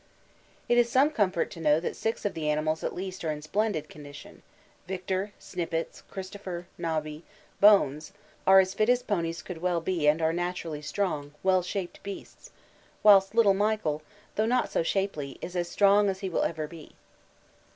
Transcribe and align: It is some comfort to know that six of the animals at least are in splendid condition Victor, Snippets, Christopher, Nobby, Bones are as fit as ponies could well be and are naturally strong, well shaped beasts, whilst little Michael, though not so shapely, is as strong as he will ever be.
It 0.67 0.79
is 0.79 0.89
some 0.89 1.11
comfort 1.11 1.51
to 1.51 1.59
know 1.59 1.79
that 1.79 1.95
six 1.95 2.25
of 2.25 2.33
the 2.33 2.49
animals 2.49 2.83
at 2.83 2.95
least 2.95 3.23
are 3.23 3.29
in 3.29 3.43
splendid 3.43 3.87
condition 3.87 4.41
Victor, 4.87 5.31
Snippets, 5.37 6.01
Christopher, 6.09 6.65
Nobby, 6.75 7.23
Bones 7.59 8.11
are 8.47 8.59
as 8.59 8.73
fit 8.73 8.89
as 8.89 9.03
ponies 9.03 9.43
could 9.43 9.59
well 9.59 9.79
be 9.79 10.07
and 10.07 10.19
are 10.19 10.33
naturally 10.33 10.81
strong, 10.81 11.35
well 11.43 11.61
shaped 11.61 12.01
beasts, 12.01 12.49
whilst 13.03 13.35
little 13.35 13.53
Michael, 13.53 14.01
though 14.37 14.47
not 14.47 14.71
so 14.71 14.81
shapely, 14.81 15.37
is 15.39 15.55
as 15.55 15.69
strong 15.69 16.09
as 16.09 16.21
he 16.21 16.29
will 16.31 16.41
ever 16.45 16.65
be. 16.67 16.93